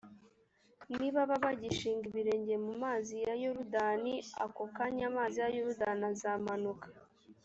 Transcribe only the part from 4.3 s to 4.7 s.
ako